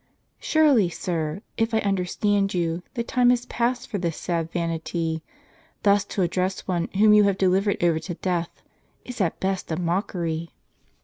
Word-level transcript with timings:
"Surely, 0.39 0.89
sir, 0.89 1.43
if 1.57 1.75
I 1.75 1.77
understand 1.77 2.55
you, 2.55 2.81
the 2.95 3.03
time 3.03 3.29
is 3.29 3.45
past 3.45 3.87
for 3.87 3.99
this 3.99 4.17
sad 4.17 4.49
vanity. 4.51 5.21
Thus 5.83 6.03
to 6.05 6.23
address 6.23 6.61
one 6.61 6.87
whom 6.97 7.13
you 7.13 7.25
have 7.25 7.37
delivered 7.37 7.83
over 7.83 7.99
to 7.99 8.15
death, 8.15 8.63
is 9.05 9.21
at 9.21 9.39
best 9.39 9.71
a 9.71 9.77
mockery." 9.77 10.49